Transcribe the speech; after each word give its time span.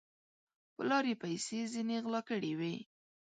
پر 0.73 0.83
لار 0.89 1.05
یې 1.09 1.15
پیسې 1.23 1.59
ځیني 1.73 1.97
غلا 2.03 2.21
کړي 2.29 2.51
وې 2.59 2.75